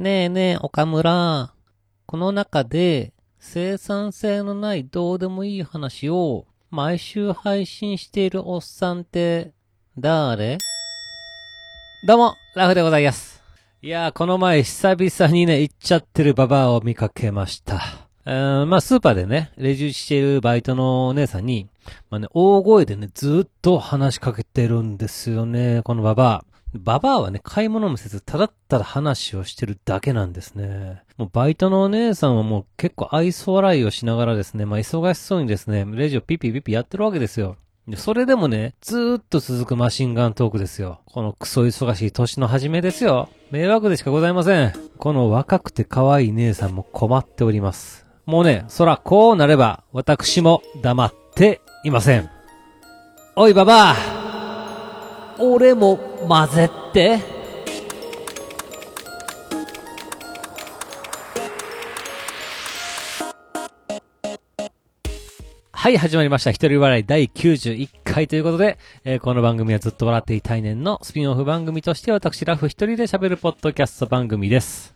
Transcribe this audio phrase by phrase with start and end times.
[0.00, 1.52] ねえねえ、岡村。
[2.06, 9.52] この中で、生産性のないどうでもいい話を、毎週配信しているおっさんって、
[9.98, 10.56] 誰？
[12.06, 13.42] どうも、ラフでございます。
[13.82, 17.82] いやー、この前久々にね、行っちゃってるババアを見かけました。
[18.24, 21.68] うーん、まあ、スーパーでね、レジ打ちしているバイトのお姉さんに、
[22.08, 26.49] まあね、大声でね、ずっと話しかけてるんですよね、このババア。
[26.74, 31.02] ババアはね、買い物もせず、ただただ話をしてるだけなんですね。
[31.16, 37.56] もうバイトのお姉さんはもう結構愛想笑いをしながらですね、まあ忙しそうにですね、レジをピピピピやってるわけですよ。
[37.96, 41.00] それでもね、ずーっと続くマシンガントークですよ。
[41.06, 43.28] このクソ忙しい年の初めですよ。
[43.50, 44.72] 迷惑でしかございません。
[44.98, 48.06] この若くて可愛い姉さんも困っております。
[48.26, 52.30] もうね、そらこうなれば、私も黙っていません。
[53.34, 54.19] おいババア
[55.42, 55.96] 俺も
[56.28, 57.18] 混ぜて。
[65.72, 66.50] はい、始まりました。
[66.50, 74.94] 一人笑い第91回ということで、えーこの番組はずっと笑っていたい年のスピンオフ番組として私ラフ一人で喋るポッドキャスト番組です。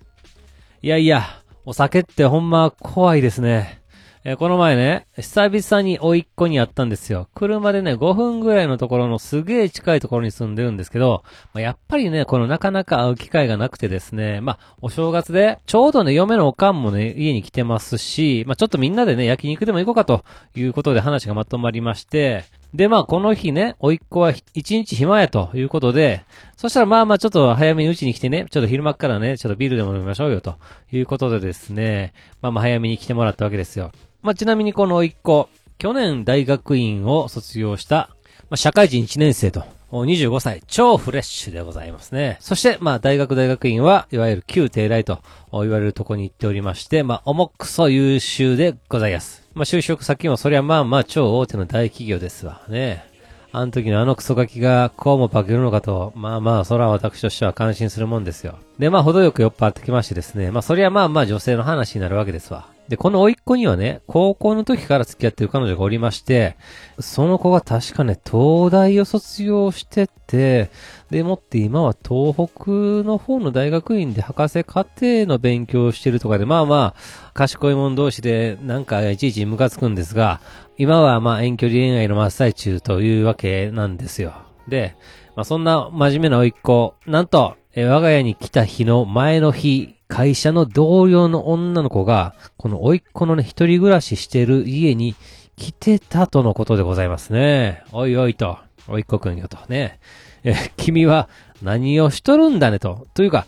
[0.83, 1.23] いやいや、
[1.65, 3.84] お酒ってほんま怖いですね。
[4.27, 7.29] えーこの前ね、久々に甥っ子に会ったんですよ。
[7.35, 20.25] 車でね、5分ぐらいのところのすげえ近いところに住んでるんですけど、まあ、やっぱりね、このなかなか会う機会がなくてですね、まあ、お正月で、ちょうどね、嫁のおかんもね、家に来てますし、まあ、ちょっとみんなでね、焼肉でも行こうかと
[20.57, 26.25] いうことで話がまとまりまして、で、まあ、この日ね、甥っ子は一日暇やということで、
[26.57, 30.57] そしたらまあまあちょっと早めにうちに来てね、ちょっと昼間からね、ちょっとビールでも飲みましょうよと
[30.91, 33.93] いうことでですね、まあまあ早めに来てもらったわけですよ。
[34.25, 38.09] まあちなみにこの甥っ子、去年大学院を卒業した、
[38.49, 42.39] まあ社会人1年生と、25歳、超フレッシュでございますね。
[42.41, 45.21] そして、まあ大学大学院は、いわゆる旧帝大と
[45.53, 49.47] 言われるとこに行っておりまして、まあ重くそ優秀でございます。
[49.53, 53.05] まあ就職先もそりゃまあまあ超大手の大企業ですわね。
[53.53, 58.59] あの時のあのクソガキがこうも化けるのかと、まあまあ、そら私としては感心するもんですよ。
[58.79, 60.51] で、まあ、程よく酔っ払ってきましてですね。
[60.51, 62.74] まあ、そりゃまあまあ女性の話になるわけですわ。
[62.89, 66.57] で、この甥っ子にはね、高校の時から付き合ってる彼女がおりまして、
[66.99, 70.71] その子が確かね、東大を卒業してて、
[71.11, 72.71] でもって今は東北
[73.07, 80.41] の方の大学院で博士課程の勉強をしてるとかで、まあまあ、賢い者同士でなんかいちいちムカつくんですが、
[80.77, 84.35] 今はまあ遠距離恋愛の真っ最中というわけなんですよ。
[84.69, 84.97] で、
[85.37, 95.17] まあそんな真面目な甥っ子、なんと、え我が家に来た日の前の日、会社の同僚の女の子が、この甥っ子のね、一人暮らししてる家に
[95.57, 97.83] 来てたとのことでございますね。
[97.91, 99.99] おいおいと、甥っ子くんよとね。
[100.45, 101.29] え君は
[101.63, 103.09] 何をしとるんだねと。
[103.15, 103.47] というか、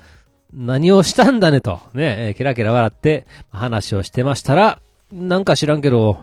[0.52, 1.78] 何をしたんだねと。
[1.94, 4.80] ね、えケラケラ笑って話をしてましたら、
[5.12, 6.18] なんか知らんけど、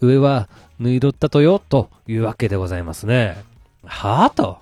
[0.00, 0.48] 上は
[0.80, 3.36] 脱いどったとよ、というわけでございますね。
[3.84, 4.56] はぁと。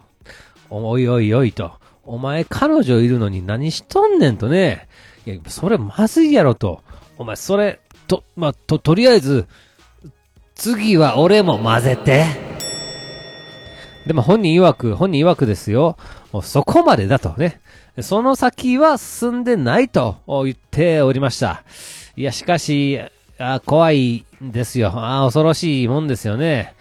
[0.70, 1.70] おいおいおいと。
[2.02, 4.88] お前彼女いるのに何しとんねんとね。
[5.26, 6.82] いや、それまずいやろと。
[7.18, 9.46] お前それ、と、まと、とりあえず、
[10.54, 12.24] 次は俺も混ぜて。
[14.06, 15.96] でも本人曰く、本人曰くですよ。
[16.32, 17.60] もうそこまでだとね。
[18.00, 21.64] その先は進んでないと言っておりました。
[22.16, 22.98] いや、しかし、
[23.38, 24.92] あ怖いんですよ。
[24.94, 26.74] あ恐ろしいもんですよね。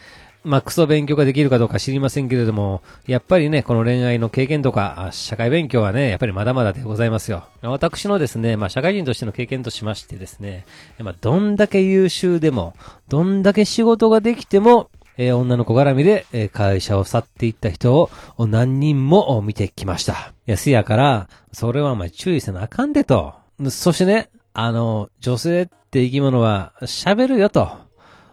[0.43, 7.43] まあ、クソ勉強ができるかどうか知りませんけれども、やっぱりね、この恋愛の経験とか、社会勉強はね、やっぱりまだまだでございますよ。
[7.61, 10.65] 私のですね、まあ、社会人としての経験としましてですね、
[10.99, 12.73] まあ、どんだけ優秀でも、
[13.09, 20.31] どんだけ仕事ができても、えー女の子絡みで、えー会社を去っていった人を何人も見てきました。
[20.47, 23.33] いや、やから、それはお前注意せなあかんでと。
[23.69, 27.88] そしてね、あの、女性って生き物は喋るよと。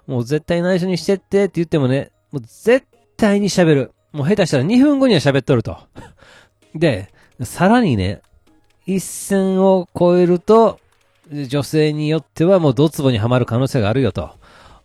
[0.07, 2.87] もう絶対内緒にしてってって言ってもね、もう絶
[3.17, 3.93] 対に喋る。
[4.13, 5.79] もう下手したら2分後には喋っとると。
[6.75, 7.13] で、
[7.43, 8.23] さらにね、
[8.87, 10.79] 一線を越えると、
[11.31, 14.31] 女性によってはもうドツボにはまる可能性があるよと。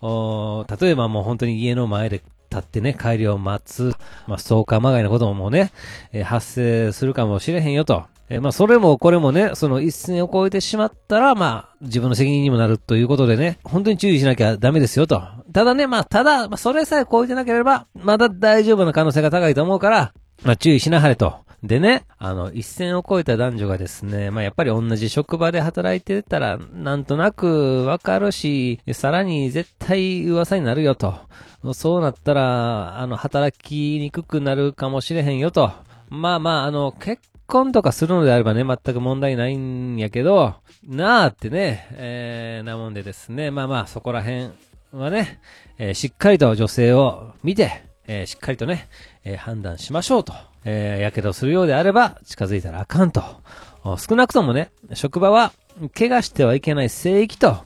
[0.02, 3.94] 例えばもう本当に家の前で立ってね、帰りを待つ、
[4.28, 5.72] まあ、ストーカーまがいなこともね、
[6.12, 8.06] えー発生するかもしれへんよと。
[8.32, 15.22] えーまあ、それもこれもね、その一線を越えてしまったら、まあ、自分の責任にもなるということでね、本当に注意しなきゃダメですよと。
[15.52, 20.14] ただね、まあ、ただ、まあ、それさえ超えてなければ、まだ大丈夫な可能性が高いと思うから、
[20.44, 21.36] まあ、注意しなはれと。
[21.62, 31.16] でね、あの、一線を越えた男女がですね、まあ、やっぱり同じ職場で働いてたら、なんとなくわかるし、さらに絶対噂になるよと。
[31.74, 35.74] そうなったら、あの、働きにくくなるかもしれへんよと。
[36.10, 37.22] まあまあ、あの、結
[37.52, 40.56] 婚とかするのであればね、全く問題ないんやけど、
[40.88, 44.52] なあってね、えー、なもんでですね、まあまあ、そこら辺
[44.94, 45.42] はね、
[45.78, 48.88] えー、しっかりと女性を見て、えー、しっかりとね、
[49.26, 50.34] えー、判断しましょうと。
[50.64, 53.22] えー、やけどするようであれば、近づいたらあかんと。
[53.98, 55.52] 少なくともね、職場は、
[55.98, 57.58] 怪我してはいけない聖域と、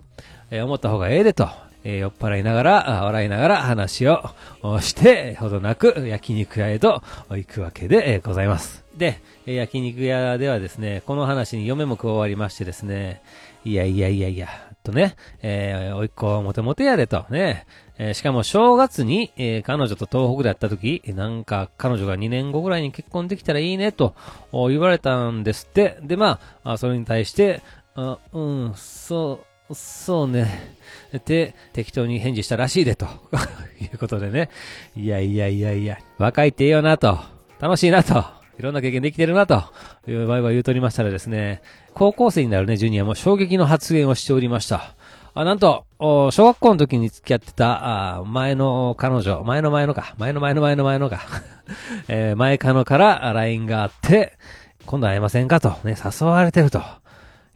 [0.49, 1.49] えー、思った方がええでと、
[1.83, 4.33] えー、酔っ払いながら、笑いながら話を
[4.81, 8.84] して、ほどなく焼肉屋へと行くわけで、ございます。
[8.97, 13.21] で、焼肉屋ではですね、この話に嫁も加わりましてですね、
[13.63, 14.47] いやいやいやいや、
[14.83, 17.65] とね、えー、おいっ子モテモテやでと、ね、
[17.97, 24.15] えー、しかも正月に、えー、彼女と東北で会った時、なんか彼女が2年後ぐらいに結婚できたらいいねと
[24.51, 25.97] 言われたんですって。
[26.01, 27.61] で、まあ、それに対して、
[27.95, 29.39] あうん、そ
[29.69, 30.75] う、そうね。
[31.15, 33.07] って適当に返事したらしいでと
[33.81, 34.49] いうことでね。
[34.95, 37.17] いやいやいやいや、若いっていいよなと。
[37.59, 38.34] 楽しいなと。
[38.57, 39.63] いろんな経験できてるなと
[40.07, 41.61] いう場合は言うとりましたらですね、
[41.93, 44.95] 高校生になるね、ジュニアも衝撃の発言をしておりました。
[45.33, 51.21] あ、なんと、小学校の時に付き合ってた、あ前の彼女、前の前のか、前の前の前の前のか、
[52.07, 54.37] えー、前彼女から LINE があって、
[54.85, 56.81] 今度会えませんかと、ね、誘われてると。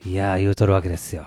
[0.05, 1.25] いやー、言うとるわけですよ。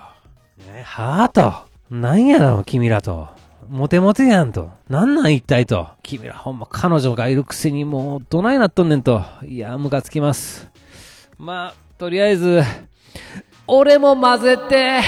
[0.71, 1.53] ね、はぁと。
[1.89, 3.29] なんやろ、君らと。
[3.69, 4.71] モテモテやんと。
[4.89, 5.87] なんなん一体と。
[6.03, 9.23] 君らほんま彼女がいるくせにもうどないなっとんねんと。
[9.47, 10.69] いや、ムカつきます。
[11.37, 12.61] まあ、とりあえず、
[13.67, 15.01] 俺も混ぜて。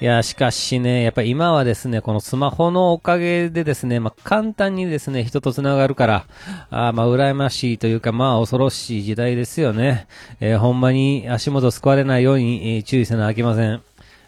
[0.00, 6.26] いや、しかしね、やっぱり今はですね、このスマホのおかげでですね、まあ、簡単にですね、人と繋がるから、
[6.70, 10.06] あまあ、羨ましいというか、まあ、恐ろしい時代ですよね。
[10.40, 13.82] えー、ほんまに足元救われないように、えー、注意せなあきません。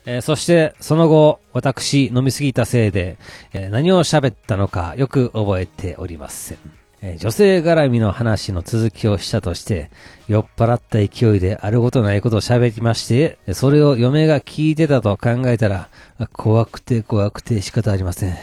[0.05, 3.19] えー、そして、その後、私、飲みすぎたせいで、
[3.53, 6.59] えー、何を喋ったのかよく覚えておりません。
[7.03, 9.91] えー、女性絡みの話の続きをしたとして、
[10.29, 15.89] 酔っ払った勢いであることないことを喋りまして、それを嫁が聞いてたと考えたら、
[16.33, 18.37] 怖くて怖くて仕方ありません。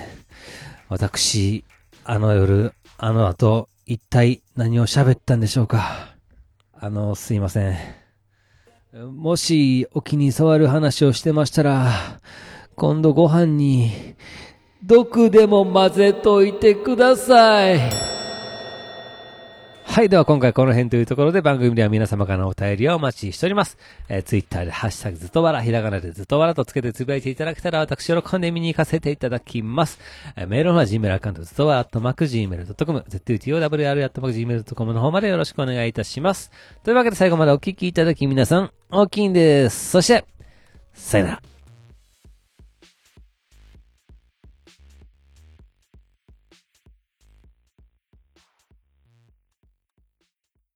[0.89, 1.65] 私、
[2.03, 6.13] あの夜、あの後、一体何を喋ったんでしょうか。
[6.79, 7.77] あの、すいません。
[8.93, 11.91] もしお気に障る話をしてましたら、
[12.75, 13.91] 今度ご飯に
[14.83, 17.79] 毒でも混ぜといてください。
[19.83, 20.09] はい。
[20.09, 23.77] では今回この辺というところで番組では皆様からのお便りをお待ちしております。
[24.07, 29.99] えー、ツイッターでハッシュタグずっとわら、ひらがなでずっとわらとつけてつぶやいていただけたら私喜んで見に行かせていただきます。
[30.35, 36.49] えー、メールのは Gmail アカウントずっとわら、とまく Gmail.com、zutowr.gmail.com の方までよろしくお願いいたします。
[36.83, 39.91] というわけで最後までお聞きいただき皆さん、大きいんです。
[39.91, 40.25] そして、
[40.93, 41.41] さよなら。